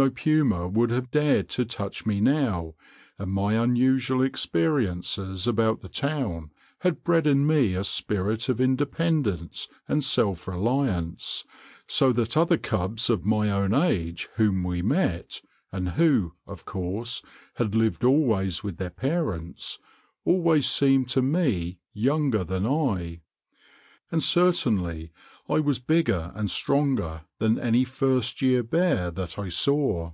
No 0.00 0.10
puma 0.10 0.68
would 0.68 0.92
have 0.92 1.10
dared 1.10 1.48
to 1.48 1.64
touch 1.64 2.06
me 2.06 2.20
now, 2.20 2.76
and 3.18 3.32
my 3.32 3.54
unusual 3.54 4.22
experiences 4.22 5.48
about 5.48 5.80
the 5.80 5.88
town 5.88 6.52
had 6.82 7.02
bred 7.02 7.26
in 7.26 7.44
me 7.44 7.74
a 7.74 7.82
spirit 7.82 8.48
of 8.48 8.60
independence 8.60 9.66
and 9.88 10.04
self 10.04 10.46
reliance, 10.46 11.44
so 11.88 12.12
that 12.12 12.36
other 12.36 12.56
cubs 12.58 13.10
of 13.10 13.24
my 13.26 13.50
own 13.50 13.74
age 13.74 14.28
whom 14.36 14.62
we 14.62 14.82
met, 14.82 15.40
and 15.72 15.88
who, 15.88 16.34
of 16.46 16.64
course, 16.64 17.20
had 17.54 17.74
lived 17.74 18.04
always 18.04 18.62
with 18.62 18.76
their 18.76 18.90
parents, 18.90 19.80
always 20.24 20.70
seemed 20.70 21.08
to 21.08 21.22
me 21.22 21.80
younger 21.92 22.44
than 22.44 22.64
I; 22.64 23.22
and 24.12 24.22
certainly 24.22 25.10
I 25.50 25.60
was 25.60 25.78
bigger 25.78 26.30
and 26.34 26.50
stronger 26.50 27.22
than 27.38 27.58
any 27.58 27.82
first 27.84 28.40
year 28.42 28.62
bear 28.62 29.10
that 29.10 29.38
I 29.38 29.48
saw. 29.48 30.12